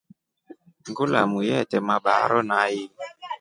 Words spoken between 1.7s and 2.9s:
mabaaro nai.